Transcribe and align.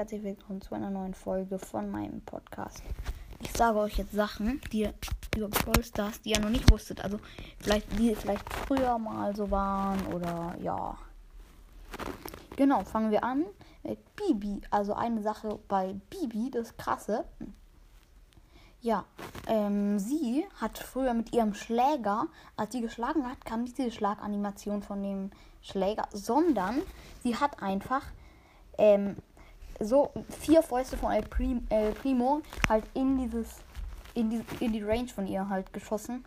herzlich 0.00 0.22
willkommen 0.22 0.62
zu 0.62 0.74
einer 0.74 0.88
neuen 0.88 1.12
Folge 1.12 1.58
von 1.58 1.90
meinem 1.90 2.22
Podcast. 2.22 2.82
Ich 3.42 3.52
sage 3.52 3.80
euch 3.80 3.98
jetzt 3.98 4.12
Sachen, 4.12 4.58
die 4.72 4.80
ihr 4.84 4.94
über 5.36 5.48
Brawl 5.48 5.84
Stars, 5.84 6.22
die 6.22 6.30
ihr 6.30 6.40
noch 6.40 6.48
nicht 6.48 6.72
wusstet. 6.72 7.04
Also 7.04 7.20
vielleicht, 7.58 7.98
die 7.98 8.14
vielleicht 8.14 8.50
früher 8.50 8.96
mal 8.96 9.36
so 9.36 9.50
waren 9.50 10.00
oder 10.06 10.56
ja. 10.58 10.96
Genau, 12.56 12.82
fangen 12.84 13.10
wir 13.10 13.22
an 13.22 13.44
mit 13.82 13.98
Bibi. 14.16 14.62
Also 14.70 14.94
eine 14.94 15.20
Sache 15.20 15.58
bei 15.68 15.94
Bibi, 16.08 16.50
das 16.50 16.78
krasse. 16.78 17.26
Ja, 18.80 19.04
ähm, 19.48 19.98
sie 19.98 20.46
hat 20.62 20.78
früher 20.78 21.12
mit 21.12 21.34
ihrem 21.34 21.52
Schläger, 21.52 22.26
als 22.56 22.72
sie 22.72 22.80
geschlagen 22.80 23.28
hat, 23.28 23.44
kam 23.44 23.64
nicht 23.64 23.76
diese 23.76 23.90
Schlaganimation 23.90 24.82
von 24.82 25.02
dem 25.02 25.30
Schläger, 25.60 26.08
sondern 26.10 26.80
sie 27.22 27.36
hat 27.36 27.62
einfach 27.62 28.06
ähm, 28.78 29.16
so 29.80 30.12
vier 30.40 30.62
Fäuste 30.62 30.96
von 30.96 31.12
El, 31.12 31.22
Prim, 31.22 31.66
El 31.70 31.92
Primo 31.92 32.42
halt 32.68 32.84
in 32.94 33.18
dieses, 33.18 33.56
in 34.14 34.30
die, 34.30 34.44
in 34.60 34.72
die 34.72 34.82
Range 34.82 35.08
von 35.08 35.26
ihr 35.26 35.48
halt 35.48 35.72
geschossen. 35.72 36.24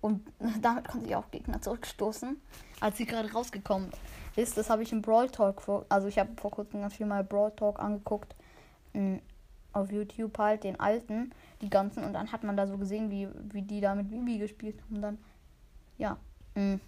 Und 0.00 0.26
damit 0.60 0.88
konnte 0.88 1.06
sie 1.06 1.14
auch 1.14 1.30
Gegner 1.30 1.62
zurückstoßen, 1.62 2.36
als 2.80 2.98
sie 2.98 3.06
gerade 3.06 3.32
rausgekommen 3.32 3.90
ist. 4.36 4.56
Das 4.58 4.68
habe 4.68 4.82
ich 4.82 4.92
im 4.92 5.00
Brawl 5.00 5.30
Talk, 5.30 5.62
vor, 5.62 5.86
also 5.88 6.08
ich 6.08 6.18
habe 6.18 6.30
vor 6.40 6.50
kurzem 6.50 6.80
ganz 6.80 6.94
viel 6.94 7.06
mal 7.06 7.24
Brawl 7.24 7.52
Talk 7.52 7.78
angeguckt. 7.78 8.34
Mh, 8.92 9.20
auf 9.72 9.90
YouTube 9.90 10.36
halt, 10.38 10.64
den 10.64 10.78
alten, 10.78 11.32
die 11.60 11.70
ganzen. 11.70 12.04
Und 12.04 12.12
dann 12.12 12.30
hat 12.30 12.44
man 12.44 12.56
da 12.56 12.66
so 12.66 12.76
gesehen, 12.76 13.10
wie, 13.10 13.28
wie 13.52 13.62
die 13.62 13.80
da 13.80 13.94
mit 13.94 14.10
Bibi 14.10 14.38
gespielt 14.38 14.80
haben. 14.82 14.96
Und 14.96 15.02
dann, 15.02 15.18
ja. 15.98 16.18
Mh. 16.54 16.78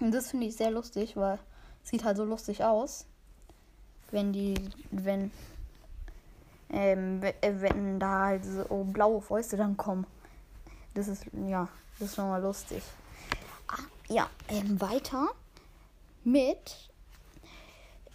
Und 0.00 0.12
das 0.12 0.30
finde 0.30 0.46
ich 0.46 0.56
sehr 0.56 0.70
lustig, 0.70 1.16
weil 1.16 1.38
es 1.82 1.90
sieht 1.90 2.04
halt 2.04 2.16
so 2.16 2.24
lustig 2.24 2.64
aus, 2.64 3.06
wenn 4.10 4.32
die, 4.32 4.54
wenn, 4.90 5.30
ähm, 6.70 7.20
wenn 7.40 8.00
da 8.00 8.26
halt 8.26 8.44
so 8.44 8.84
blaue 8.84 9.20
Fäuste 9.20 9.56
dann 9.56 9.76
kommen. 9.76 10.06
Das 10.94 11.08
ist, 11.08 11.24
ja, 11.48 11.68
das 11.98 12.08
ist 12.08 12.14
schon 12.16 12.28
mal 12.28 12.42
lustig. 12.42 12.82
Ah, 13.68 13.82
ja, 14.08 14.28
ähm, 14.48 14.80
weiter 14.80 15.28
mit 16.22 16.90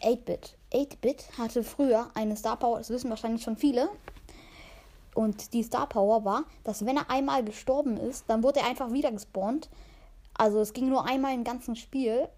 8-Bit. 0.01 0.55
8-Bit 0.73 1.38
hatte 1.38 1.63
früher 1.63 2.09
eine 2.13 2.35
Star 2.38 2.57
Power, 2.57 2.77
das 2.77 2.89
wissen 2.89 3.09
wahrscheinlich 3.09 3.44
schon 3.44 3.57
viele. 3.57 3.89
Und 5.16 5.53
die 5.53 5.63
Star 5.63 5.88
Power 5.88 6.23
war, 6.23 6.44
dass 6.63 6.85
wenn 6.85 6.97
er 6.97 7.09
einmal 7.09 7.44
gestorben 7.44 7.97
ist, 7.97 8.25
dann 8.29 8.44
wurde 8.44 8.59
er 8.59 8.67
einfach 8.67 8.91
wieder 8.91 9.11
gespawnt. 9.11 9.69
Also 10.33 10.61
es 10.61 10.71
ging 10.71 10.88
nur 10.88 11.06
einmal 11.06 11.33
im 11.33 11.44
ganzen 11.44 11.75
Spiel. 11.75 12.29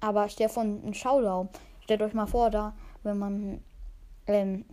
Aber 0.00 0.28
der 0.28 0.48
von 0.48 0.94
Showdown. 0.94 1.48
Stellt 1.80 2.02
euch 2.02 2.14
mal 2.14 2.26
vor, 2.26 2.50
da, 2.50 2.74
wenn 3.02 3.18
man 3.18 3.64
ähm, 4.26 4.64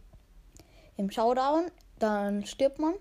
im 0.98 1.12
Showdown, 1.12 1.66
dann 2.00 2.46
stirbt 2.46 2.80
man 2.80 2.94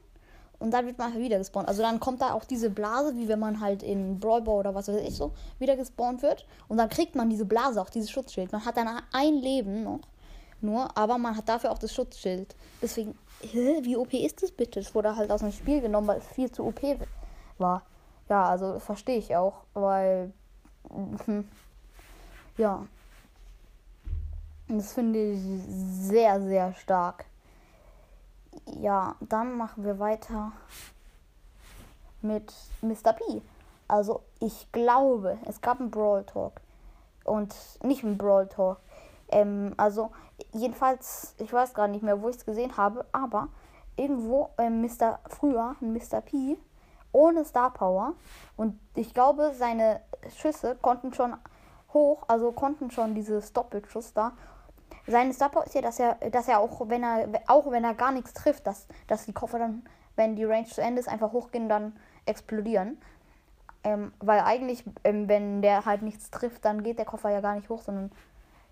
und 0.59 0.71
dann 0.71 0.87
wird 0.87 0.99
man 0.99 1.12
halt 1.12 1.23
wieder 1.23 1.39
gespawnt. 1.39 1.69
Also 1.69 1.83
dann 1.83 2.01
kommt 2.01 2.21
da 2.23 2.33
auch 2.33 2.45
diese 2.45 2.71
Blase, 2.71 3.15
wie 3.17 3.29
wenn 3.29 3.39
man 3.39 3.61
halt 3.61 3.83
in 3.83 4.19
Brawl 4.19 4.49
oder 4.49 4.75
was 4.75 4.89
weiß 4.89 5.03
ich 5.03 5.17
so 5.17 5.33
wieder 5.59 5.77
gespawnt 5.77 6.23
wird. 6.23 6.47
Und 6.69 6.79
dann 6.79 6.89
kriegt 6.89 7.15
man 7.15 7.29
diese 7.29 7.45
Blase, 7.45 7.81
auch 7.81 7.91
dieses 7.91 8.11
Schutzschild. 8.11 8.53
Man 8.53 8.65
hat 8.65 8.77
dann 8.77 8.89
ein 9.13 9.34
Leben 9.34 9.83
noch, 9.83 10.01
nur, 10.61 10.97
aber 10.97 11.19
man 11.19 11.37
hat 11.37 11.49
dafür 11.49 11.71
auch 11.71 11.79
das 11.79 11.93
Schutzschild. 11.93 12.55
Deswegen, 12.81 13.15
wie 13.43 13.97
OP 13.97 14.15
ist 14.15 14.43
das 14.43 14.53
bitte? 14.53 14.81
Es 14.81 14.95
wurde 14.95 15.15
halt 15.17 15.31
aus 15.31 15.41
dem 15.41 15.53
Spiel 15.53 15.81
genommen, 15.81 16.07
weil 16.07 16.19
es 16.19 16.27
viel 16.29 16.51
zu 16.51 16.65
OP 16.65 16.81
war. 17.59 17.83
Ja, 18.29 18.45
also 18.49 18.79
verstehe 18.79 19.19
ich 19.19 19.37
auch, 19.37 19.65
weil. 19.75 20.33
Hm, 21.27 21.49
ja. 22.57 22.87
Das 24.69 24.95
finde 24.95 25.33
ich 25.33 25.41
sehr, 25.69 26.41
sehr 26.41 26.73
stark. 26.73 27.27
Ja, 28.81 29.15
dann 29.21 29.59
machen 29.59 29.85
wir 29.85 29.99
weiter 29.99 30.53
mit 32.23 32.51
Mr. 32.81 33.13
P. 33.13 33.43
Also 33.89 34.23
ich 34.41 34.73
glaube, 34.73 35.37
es 35.45 35.61
gab 35.61 35.81
einen 35.81 35.91
Brawl 35.91 36.25
Talk. 36.25 36.63
Und 37.25 37.55
nicht 37.83 38.05
einen 38.05 38.17
Brawl 38.17 38.49
Talk. 38.49 38.79
Ähm, 39.29 39.75
also 39.77 40.13
jedenfalls, 40.53 41.35
ich 41.39 41.53
weiß 41.53 41.75
gar 41.75 41.89
nicht 41.89 42.03
mehr, 42.03 42.23
wo 42.23 42.31
ich 42.31 42.37
es 42.37 42.47
gesehen 42.47 42.79
habe, 42.79 43.05
aber 43.13 43.49
irgendwo 43.97 44.49
ähm, 44.57 44.81
Mr. 44.81 45.19
früher, 45.29 45.77
Mr. 45.81 46.23
P, 46.23 46.57
ohne 47.13 47.45
Star 47.45 47.71
Power. 47.71 48.15
Und 48.57 48.81
ich 48.95 49.13
glaube, 49.13 49.53
seine 49.55 50.01
Schüsse 50.35 50.75
konnten 50.81 51.13
schon 51.13 51.35
hoch, 51.93 52.23
also 52.29 52.51
konnten 52.51 52.91
schon 52.91 53.15
dieses 53.15 53.53
Doppelschuss 53.53 54.15
da 54.15 54.33
sein 55.06 55.32
Star 55.32 55.50
ist 55.66 55.75
ja, 55.75 55.82
dass 55.82 56.00
er, 56.00 56.15
dass 56.31 56.48
er 56.48 56.60
auch, 56.60 56.88
wenn 56.88 57.03
er, 57.03 57.28
auch 57.47 57.70
wenn 57.70 57.84
er 57.84 57.94
gar 57.94 58.12
nichts 58.12 58.32
trifft, 58.32 58.66
dass, 58.66 58.87
dass 59.06 59.26
die 59.26 59.32
Koffer 59.32 59.59
dann, 59.59 59.84
wenn 60.16 60.37
die 60.37 60.44
Range 60.44 60.66
zu 60.66 60.81
Ende 60.81 61.00
ist, 61.00 61.09
einfach 61.09 61.32
hochgehen 61.32 61.65
und 61.65 61.69
dann 61.69 61.97
explodieren. 62.26 62.98
Ähm, 63.82 64.12
weil 64.20 64.41
eigentlich, 64.41 64.82
ähm, 65.04 65.28
wenn 65.28 65.60
der 65.60 65.84
halt 65.84 66.03
nichts 66.03 66.31
trifft, 66.31 66.65
dann 66.65 66.82
geht 66.82 66.98
der 66.98 67.04
Koffer 67.04 67.31
ja 67.31 67.41
gar 67.41 67.54
nicht 67.54 67.69
hoch, 67.69 67.82
sondern 67.82 68.10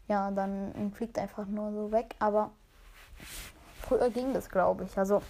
ja, 0.08 0.30
dann 0.30 0.92
fliegt 0.94 1.18
er 1.18 1.24
einfach 1.24 1.46
nur 1.46 1.70
so 1.72 1.92
weg. 1.92 2.14
Aber 2.18 2.50
früher 3.82 4.08
ging 4.10 4.32
das, 4.32 4.48
glaube 4.48 4.84
ich. 4.84 4.96
Also, 4.96 5.22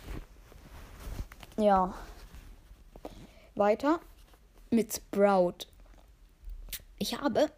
ja. 1.56 1.92
Weiter 3.54 3.98
mit 4.70 4.94
Sprout. 4.94 5.66
Ich 6.98 7.20
habe 7.20 7.50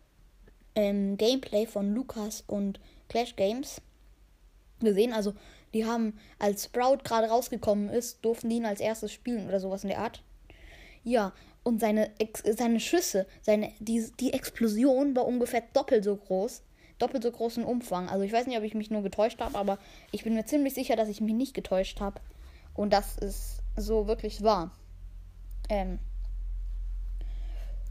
ähm, 0.75 1.17
Gameplay 1.17 1.67
von 1.67 1.95
Lukas 1.95 2.45
und 2.47 2.81
Clash 3.09 3.37
Games 3.37 3.81
gesehen. 4.81 5.13
Also, 5.13 5.35
die 5.73 5.85
haben, 5.85 6.19
als 6.39 6.65
Sprout 6.65 6.99
gerade 7.05 7.29
rausgekommen 7.29 7.89
ist, 7.89 8.25
durften 8.25 8.49
die 8.49 8.57
ihn 8.57 8.67
als 8.67 8.81
erstes 8.81 9.13
spielen 9.13 9.49
oder 9.49 9.61
sowas 9.61 9.83
in 9.83 9.89
der 9.89 9.99
Art. 9.99 10.23
Ja, 11.03 11.33
und 11.65 11.81
seine, 11.81 12.11
seine 12.57 12.79
Schüsse, 12.79 13.27
seine, 13.43 13.73
die, 13.81 14.07
die 14.21 14.33
Explosion 14.33 15.17
war 15.17 15.27
ungefähr 15.27 15.63
doppelt 15.73 16.05
so 16.05 16.15
groß. 16.15 16.63
Doppelt 16.99 17.25
so 17.25 17.33
großen 17.33 17.65
Umfang. 17.65 18.09
Also 18.09 18.23
ich 18.23 18.33
weiß 18.33 18.47
nicht, 18.47 18.57
ob 18.57 18.63
ich 18.63 18.75
mich 18.75 18.91
nur 18.91 19.03
getäuscht 19.03 19.41
habe, 19.41 19.59
aber 19.59 19.79
ich 20.13 20.23
bin 20.23 20.35
mir 20.35 20.45
ziemlich 20.45 20.75
sicher, 20.75 20.95
dass 20.95 21.09
ich 21.09 21.21
mich 21.21 21.35
nicht 21.35 21.55
getäuscht 21.55 22.01
habe. 22.01 22.21
Und 22.75 22.93
dass 22.93 23.19
es 23.19 23.59
so 23.77 24.07
wirklich 24.07 24.43
war. 24.43 24.73
Ähm, 25.69 25.99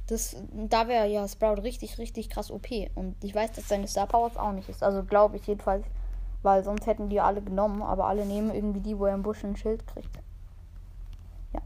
das, 0.08 0.36
da 0.52 0.88
wäre 0.88 1.08
ja 1.08 1.28
Sprout 1.28 1.62
richtig, 1.62 1.98
richtig 1.98 2.30
krass 2.30 2.52
OP. 2.52 2.68
Und 2.96 3.16
ich 3.24 3.34
weiß, 3.34 3.54
dass 3.54 3.70
seine 3.70 3.88
Star 3.88 4.08
Powers 4.08 4.38
auch 4.38 4.52
nicht 4.52 4.70
ist. 4.70 4.84
Also 4.84 5.04
glaube 5.04 5.38
ich 5.38 5.48
jedenfalls. 5.48 5.86
Weil 6.42 6.64
sonst 6.64 6.88
hätten 6.88 7.10
die 7.10 7.22
alle 7.22 7.42
genommen. 7.42 7.82
Aber 7.82 8.08
alle 8.08 8.26
nehmen 8.26 8.54
irgendwie 8.54 8.82
die, 8.82 9.00
wo 9.00 9.06
er 9.06 9.14
im 9.14 9.24
Busch 9.24 9.44
ein 9.44 9.56
Schild 9.56 9.88
kriegt. 9.88 10.20
Ja. 11.54 11.62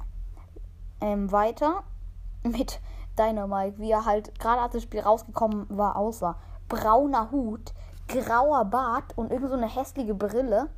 Ähm, 1.01 1.31
weiter 1.31 1.84
mit 2.44 2.80
Dynamite. 3.18 3.80
Wie 3.80 3.92
er 3.92 4.06
halt 4.06 4.40
gerade 4.40 4.62
als 4.62 4.74
das 4.74 4.83
Spiel 4.83 5.00
rausgekommen 5.00 5.66
war, 5.69 5.95
aussah. 5.95 6.36
Brauner 6.69 7.31
Hut, 7.31 7.74
grauer 8.07 8.66
Bart 8.66 9.18
und 9.18 9.31
irgend 9.31 9.50
so 9.50 9.56
eine 9.56 9.74
hässliche 9.74 10.13
Brille. 10.13 10.69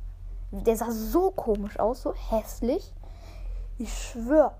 Der 0.50 0.76
sah 0.76 0.90
so 0.90 1.30
komisch 1.30 1.78
aus, 1.78 2.02
so 2.02 2.14
hässlich. 2.14 2.94
Ich 3.76 3.92
schwöre, 3.92 4.52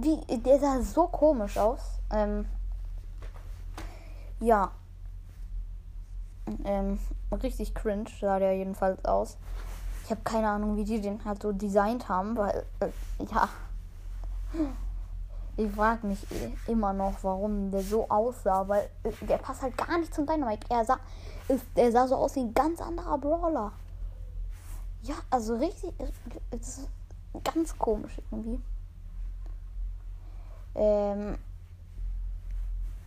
wie, 0.00 0.38
der 0.38 0.58
sah 0.58 0.80
so 0.80 1.06
komisch 1.06 1.58
aus. 1.58 1.82
Ähm, 2.10 2.46
ja. 4.40 4.70
Ähm, 6.64 6.98
richtig 7.42 7.74
cringe 7.74 8.10
sah 8.20 8.38
der 8.38 8.56
jedenfalls 8.56 9.04
aus. 9.04 9.36
Ich 10.04 10.10
habe 10.10 10.22
keine 10.22 10.48
Ahnung, 10.48 10.76
wie 10.76 10.84
die 10.84 11.00
den 11.00 11.24
halt 11.24 11.42
so 11.42 11.52
designt 11.52 12.08
haben, 12.08 12.36
weil, 12.36 12.64
äh, 12.80 12.88
ja. 13.32 13.48
Ich 15.56 15.70
frage 15.70 16.06
mich 16.06 16.26
immer 16.66 16.94
noch, 16.94 17.22
warum 17.22 17.70
der 17.70 17.82
so 17.82 18.08
aussah, 18.08 18.66
weil 18.66 18.88
äh, 19.02 19.12
der 19.26 19.38
passt 19.38 19.62
halt 19.62 19.76
gar 19.76 19.98
nicht 19.98 20.14
zum 20.14 20.26
Dynamite. 20.26 20.66
Er 20.70 20.84
sah, 20.84 20.98
der 21.76 21.92
sah 21.92 22.08
so 22.08 22.16
aus 22.16 22.34
wie 22.36 22.40
ein 22.40 22.54
ganz 22.54 22.80
anderer 22.80 23.18
Brawler. 23.18 23.72
Ja, 25.02 25.14
also 25.30 25.56
richtig, 25.56 25.92
äh, 26.00 27.40
ganz 27.44 27.76
komisch 27.76 28.20
irgendwie. 28.30 28.60
Ähm, 30.74 31.38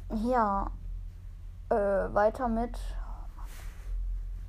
ja, 0.09 0.69
äh, 1.69 1.75
weiter 1.75 2.47
mit. 2.47 2.77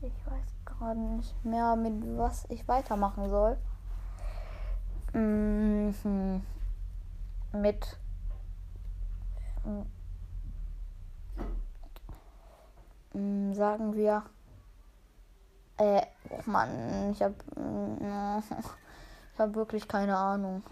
Ich 0.03 0.27
weiß 0.27 0.55
gerade 0.65 1.01
nicht 1.01 1.45
mehr, 1.45 1.77
mit 1.77 2.19
was 2.19 2.45
ich 2.51 2.69
weitermachen 2.69 3.31
soll. 3.31 3.57
Mhm. 5.13 6.43
Mit. 7.53 7.99
Mhm, 13.15 13.55
sagen 13.55 13.95
wir. 13.95 14.23
Äh, 15.79 16.03
oh 16.31 16.41
Mann, 16.47 17.13
ich 17.13 17.23
hab. 17.23 17.33
Ich 19.37 19.41
hab 19.41 19.55
wirklich 19.55 19.87
keine 19.87 20.17
Ahnung. 20.17 20.63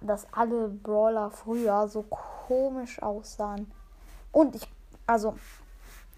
Dass 0.00 0.26
alle 0.32 0.68
Brawler 0.68 1.30
früher 1.30 1.88
so 1.88 2.02
komisch 2.02 3.02
aussahen. 3.02 3.70
Und 4.32 4.54
ich, 4.54 4.68
also, 5.06 5.34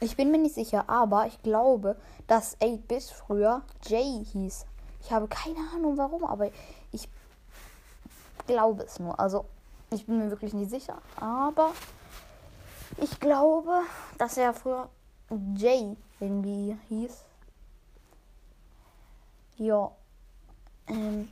Ich 0.03 0.17
bin 0.17 0.33
mir 0.33 0.39
nicht 0.39 0.57
sicher, 0.57 0.89
aber 0.89 1.29
ich 1.29 1.41
glaube, 1.45 1.97
dass 2.27 2.61
8-Bit 2.61 3.05
früher 3.05 3.63
Jay 3.85 4.25
hieß. 4.33 4.67
Ich 5.01 5.13
habe 5.13 5.29
keine 5.29 5.61
Ahnung 5.73 5.97
warum, 5.97 6.25
aber 6.25 6.51
ich 6.91 7.09
glaube 8.49 8.83
es 8.83 8.99
nur. 8.99 9.21
Also, 9.21 9.45
ich 9.91 10.07
bin 10.07 10.19
mir 10.19 10.31
wirklich 10.31 10.55
nicht 10.55 10.71
sicher, 10.71 11.01
aber 11.21 11.71
ich 12.97 13.21
glaube, 13.21 13.83
dass 14.19 14.37
er 14.39 14.55
früher 14.55 14.89
Jay 15.55 15.97
irgendwie 16.19 16.77
hieß. 16.89 17.23
Ja. 19.59 19.93
Ähm. 20.89 21.29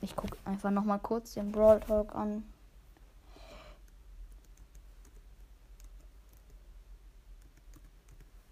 Ich 0.00 0.16
gucke 0.16 0.36
einfach 0.44 0.70
noch 0.70 0.84
mal 0.84 0.98
kurz 0.98 1.34
den 1.34 1.52
Brawl 1.52 1.80
Talk 1.80 2.14
an. 2.14 2.44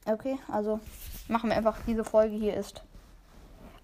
Okay, 0.04 0.38
also 0.48 0.80
machen 1.28 1.50
wir 1.50 1.56
einfach 1.56 1.78
diese 1.86 2.04
Folge 2.04 2.34
hier 2.34 2.54
ist 2.54 2.82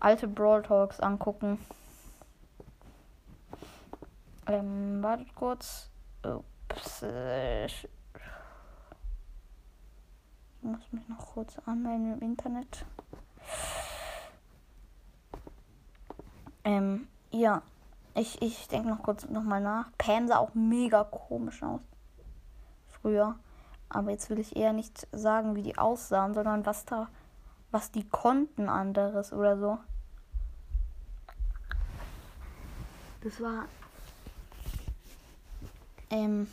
alte 0.05 0.29
Brawl 0.29 0.63
Talks 0.63 1.01
angucken. 1.01 1.59
Ähm, 4.47 5.03
wartet 5.03 5.35
kurz. 5.35 5.89
Ups. 6.23 7.03
Ich 7.03 7.89
muss 10.61 10.93
mich 10.93 11.09
noch 11.09 11.33
kurz 11.33 11.59
anmelden 11.67 12.15
im 12.15 12.21
Internet. 12.21 12.85
Ähm, 16.65 17.09
ja. 17.35 17.63
Ich, 18.15 18.41
ich 18.43 18.69
denke 18.69 18.89
noch 18.89 19.03
kurz 19.03 19.29
nochmal 19.29 19.61
nach. 19.61 19.91
Pam 19.99 20.29
sah 20.29 20.39
auch 20.39 20.55
mega 20.55 21.03
komisch 21.03 21.63
aus. 21.63 21.81
Früher. 22.87 23.37
Aber 23.89 24.13
jetzt 24.13 24.31
will 24.31 24.39
ich 24.39 24.57
eher 24.57 24.73
nicht 24.73 25.07
sagen, 25.13 25.57
wie 25.57 25.63
die 25.63 25.77
aussahen, 25.77 26.33
sondern 26.33 26.65
was 26.65 26.85
da, 26.85 27.09
was 27.73 27.91
die 27.91 28.09
konnten 28.09 28.69
anderes 28.69 29.33
oder 29.33 29.59
so. 29.59 29.79
Das 33.23 33.41
war. 33.41 33.65
Ähm. 36.11 36.49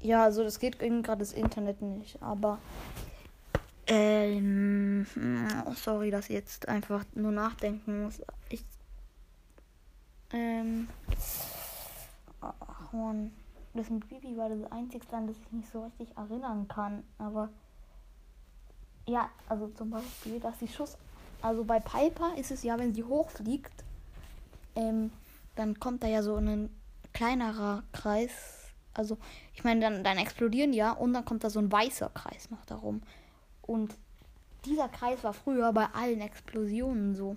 Ja, 0.00 0.24
also 0.24 0.44
das 0.44 0.58
geht 0.58 0.80
irgendwie 0.80 1.02
gerade 1.02 1.20
das 1.20 1.32
Internet 1.32 1.82
nicht, 1.82 2.22
aber. 2.22 2.58
Ähm. 3.86 5.06
Sorry, 5.76 6.10
dass 6.10 6.26
ich 6.26 6.34
jetzt 6.34 6.68
einfach 6.68 7.04
nur 7.14 7.32
nachdenken 7.32 8.04
muss. 8.04 8.20
Ich. 8.48 8.64
Ähm. 10.32 10.88
Ach, 12.40 12.92
Mann 12.92 13.30
das 13.74 13.90
mit 13.90 14.08
Bibi 14.08 14.36
war 14.36 14.48
das 14.48 14.70
einzigste, 14.70 15.16
an 15.16 15.26
das 15.26 15.36
ich 15.36 15.52
mich 15.52 15.68
so 15.68 15.84
richtig 15.84 16.16
erinnern 16.16 16.68
kann. 16.68 17.02
Aber 17.18 17.50
ja, 19.06 19.28
also 19.48 19.68
zum 19.68 19.90
Beispiel, 19.90 20.40
dass 20.40 20.58
die 20.58 20.68
Schuss. 20.68 20.96
Also 21.42 21.64
bei 21.64 21.80
Piper 21.80 22.36
ist 22.36 22.50
es 22.50 22.62
ja, 22.62 22.78
wenn 22.78 22.94
sie 22.94 23.04
hochfliegt, 23.04 23.84
ähm, 24.76 25.10
dann 25.56 25.78
kommt 25.78 26.02
da 26.02 26.06
ja 26.06 26.22
so 26.22 26.36
ein 26.36 26.70
kleinerer 27.12 27.82
Kreis. 27.92 28.30
Also, 28.94 29.18
ich 29.52 29.64
meine, 29.64 29.80
dann, 29.80 30.04
dann 30.04 30.18
explodieren 30.18 30.72
ja 30.72 30.92
und 30.92 31.12
dann 31.12 31.24
kommt 31.24 31.42
da 31.42 31.50
so 31.50 31.58
ein 31.58 31.70
weißer 31.70 32.10
Kreis 32.10 32.50
noch 32.50 32.64
darum. 32.64 33.02
Und 33.66 33.94
dieser 34.64 34.88
Kreis 34.88 35.22
war 35.24 35.34
früher 35.34 35.72
bei 35.72 35.86
allen 35.92 36.20
Explosionen 36.20 37.14
so. 37.14 37.36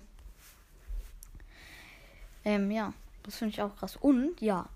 Ähm, 2.44 2.70
ja, 2.70 2.92
das 3.22 3.36
finde 3.36 3.52
ich 3.52 3.62
auch 3.62 3.76
krass. 3.76 3.96
Und 3.96 4.40
ja, 4.40 4.68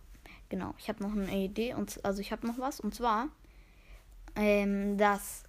Genau, 0.52 0.75
ich 0.76 0.90
habe 0.90 1.02
noch 1.02 1.12
eine 1.12 1.34
Idee 1.34 1.72
und 1.72 1.99
also 2.04 2.20
ich 2.20 2.31
habe 2.31 2.46
noch 2.46 2.58
was 2.58 2.78
und 2.78 2.94
zwar, 2.94 3.28
ähm, 4.37 4.99
dass 4.99 5.44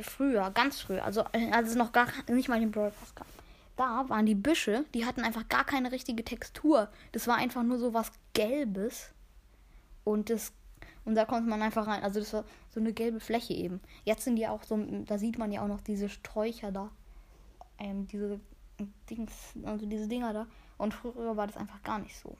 früher, 0.00 0.52
ganz 0.52 0.80
früher, 0.80 1.04
also 1.04 1.24
äh, 1.32 1.50
als 1.50 1.70
es 1.70 1.74
noch 1.74 1.90
gar 1.90 2.06
nicht 2.28 2.48
mal 2.48 2.60
den 2.60 2.70
Brawl 2.70 2.92
Pass 2.92 3.12
gab, 3.12 3.26
da 3.76 4.08
waren 4.08 4.24
die 4.24 4.36
Büsche, 4.36 4.84
die 4.94 5.04
hatten 5.04 5.22
einfach 5.22 5.48
gar 5.48 5.64
keine 5.64 5.90
richtige 5.90 6.24
Textur. 6.24 6.88
Das 7.10 7.26
war 7.26 7.34
einfach 7.34 7.64
nur 7.64 7.80
so 7.80 7.92
was 7.92 8.12
Gelbes 8.34 9.10
und 10.04 10.30
das 10.30 10.52
und 11.04 11.16
da 11.16 11.24
konnte 11.24 11.50
man 11.50 11.60
einfach 11.60 11.88
rein, 11.88 12.04
also 12.04 12.20
das 12.20 12.32
war 12.34 12.44
so 12.74 12.80
eine 12.80 12.92
gelbe 12.92 13.20
Fläche 13.20 13.54
eben. 13.54 13.80
Jetzt 14.04 14.24
sind 14.24 14.36
die 14.36 14.46
auch 14.46 14.64
so, 14.64 14.76
da 15.06 15.18
sieht 15.18 15.38
man 15.38 15.52
ja 15.52 15.62
auch 15.62 15.68
noch 15.68 15.80
diese 15.80 16.08
Sträucher 16.08 16.72
da, 16.72 16.90
ähm, 17.78 18.06
diese 18.08 18.40
Dings, 19.08 19.32
also 19.64 19.86
diese 19.86 20.08
Dinger 20.08 20.32
da. 20.32 20.46
Und 20.76 20.92
früher 20.92 21.36
war 21.36 21.46
das 21.46 21.56
einfach 21.56 21.82
gar 21.82 22.00
nicht 22.00 22.16
so. 22.18 22.36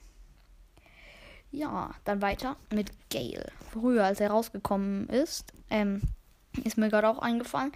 Ja, 1.53 1.95
dann 2.05 2.21
weiter 2.21 2.57
mit 2.73 2.91
Gale. 3.11 3.53
Früher, 3.71 4.05
als 4.05 4.19
er 4.19 4.31
rausgekommen 4.31 5.09
ist, 5.09 5.53
ähm, 5.71 6.03
ist 6.65 6.77
mir 6.77 6.89
gerade 6.89 7.09
auch 7.09 7.21
eingefallen. 7.21 7.71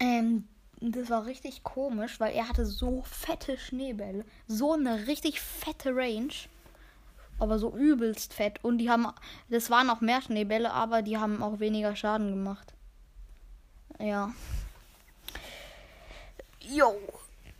Ähm, 0.00 0.48
das 0.80 1.08
war 1.08 1.24
richtig 1.26 1.62
komisch, 1.62 2.18
weil 2.18 2.34
er 2.34 2.48
hatte 2.48 2.66
so 2.66 3.02
fette 3.02 3.56
Schneebälle. 3.58 4.24
So 4.48 4.72
eine 4.72 5.06
richtig 5.06 5.40
fette 5.40 5.94
Range. 5.94 6.34
Aber 7.38 7.58
so 7.58 7.74
übelst 7.76 8.34
fett. 8.34 8.62
Und 8.62 8.78
die 8.78 8.90
haben. 8.90 9.06
Das 9.48 9.70
waren 9.70 9.90
auch 9.90 10.00
mehr 10.00 10.22
Schneebälle, 10.22 10.72
aber 10.72 11.02
die 11.02 11.18
haben 11.18 11.42
auch 11.42 11.60
weniger 11.60 11.96
Schaden 11.96 12.30
gemacht. 12.30 12.74
Ja. 13.98 14.32
Jo. 16.60 16.94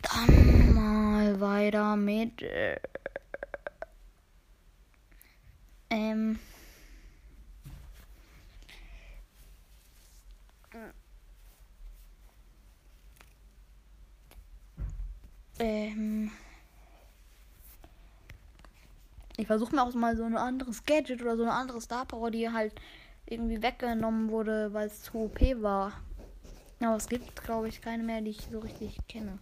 Dann 0.01 0.73
mal 0.73 1.39
weiter 1.39 1.95
mit. 1.95 2.41
Äh 2.41 2.79
ähm. 5.89 6.39
Ähm. 15.57 16.24
Ich 19.37 19.47
versuche 19.47 19.75
mir 19.75 19.83
auch 19.83 19.93
mal 19.93 20.15
so 20.15 20.23
ein 20.23 20.37
anderes 20.37 20.85
Gadget 20.85 21.21
oder 21.21 21.35
so 21.35 21.43
eine 21.43 21.53
andere 21.53 21.81
Star 21.81 22.05
Power, 22.05 22.31
die 22.31 22.49
halt 22.49 22.73
irgendwie 23.25 23.61
weggenommen 23.61 24.29
wurde, 24.29 24.73
weil 24.73 24.87
es 24.87 25.03
zu 25.03 25.25
OP 25.25 25.39
war. 25.61 25.93
Aber 26.79 26.95
es 26.95 27.07
gibt, 27.07 27.43
glaube 27.43 27.67
ich, 27.67 27.81
keine 27.81 28.03
mehr, 28.03 28.21
die 28.21 28.31
ich 28.31 28.47
so 28.51 28.59
richtig 28.59 28.97
kenne. 29.07 29.37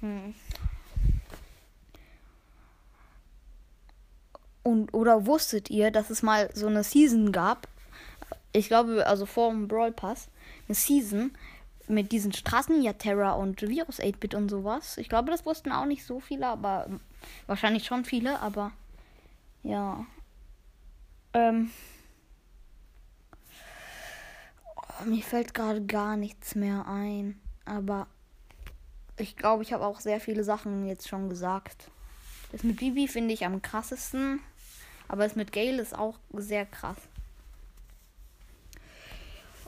Hm. 0.00 0.34
Und 4.62 4.92
oder 4.94 5.26
wusstet 5.26 5.70
ihr, 5.70 5.90
dass 5.90 6.10
es 6.10 6.22
mal 6.22 6.50
so 6.52 6.66
eine 6.66 6.82
Season 6.82 7.30
gab? 7.30 7.68
Ich 8.52 8.68
glaube, 8.68 9.06
also 9.06 9.24
vor 9.24 9.50
dem 9.50 9.68
Brawl 9.68 9.92
Pass, 9.92 10.28
eine 10.66 10.74
Season 10.74 11.30
mit 11.88 12.12
diesen 12.12 12.32
Straßen, 12.32 12.82
ja 12.82 12.92
Terra 12.92 13.32
und 13.32 13.62
Virus 13.62 14.00
8-Bit 14.00 14.34
und 14.34 14.48
sowas. 14.48 14.98
Ich 14.98 15.08
glaube, 15.08 15.30
das 15.30 15.46
wussten 15.46 15.72
auch 15.72 15.86
nicht 15.86 16.04
so 16.04 16.20
viele, 16.20 16.48
aber 16.48 16.88
wahrscheinlich 17.46 17.84
schon 17.84 18.04
viele, 18.04 18.40
aber 18.40 18.72
ja. 19.62 20.06
Ähm. 21.32 21.70
Oh, 24.74 25.04
mir 25.04 25.22
fällt 25.22 25.54
gerade 25.54 25.84
gar 25.84 26.16
nichts 26.16 26.54
mehr 26.54 26.86
ein, 26.86 27.40
aber 27.64 28.06
ich 29.18 29.36
glaube, 29.36 29.62
ich 29.62 29.72
habe 29.72 29.86
auch 29.86 30.00
sehr 30.00 30.20
viele 30.20 30.44
Sachen 30.44 30.86
jetzt 30.86 31.08
schon 31.08 31.28
gesagt. 31.28 31.90
Das 32.52 32.62
mit 32.62 32.76
Bibi 32.76 33.08
finde 33.08 33.34
ich 33.34 33.44
am 33.44 33.62
krassesten. 33.62 34.40
Aber 35.08 35.24
es 35.24 35.36
mit 35.36 35.52
Gale 35.52 35.80
ist 35.80 35.96
auch 35.96 36.18
sehr 36.32 36.66
krass. 36.66 36.96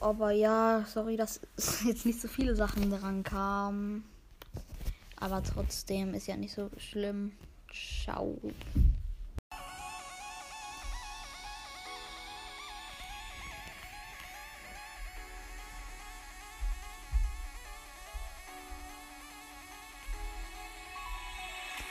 Aber 0.01 0.31
ja, 0.31 0.85
sorry, 0.87 1.17
dass 1.17 1.41
jetzt 1.85 2.07
nicht 2.07 2.21
so 2.21 2.29
viele 2.29 2.55
Sachen 2.55 2.91
dran 2.91 3.23
kamen. 3.23 4.05
Aber 5.17 5.43
trotzdem 5.43 6.15
ist 6.15 6.29
ja 6.29 6.37
nicht 6.37 6.55
so 6.55 6.71
schlimm. 6.79 7.33
Ciao. 7.73 8.39